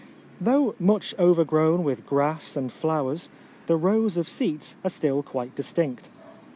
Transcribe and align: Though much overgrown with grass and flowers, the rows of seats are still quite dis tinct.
Though 0.41 0.73
much 0.79 1.13
overgrown 1.19 1.83
with 1.83 2.07
grass 2.07 2.57
and 2.57 2.71
flowers, 2.71 3.29
the 3.67 3.77
rows 3.77 4.17
of 4.17 4.27
seats 4.27 4.75
are 4.83 4.89
still 4.89 5.21
quite 5.21 5.53
dis 5.53 5.71
tinct. 5.73 6.09